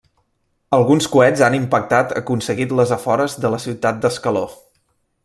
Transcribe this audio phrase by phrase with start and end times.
[0.77, 4.47] Alguns coets han impactat aconseguit les afores de la ciutat d'Ascaló.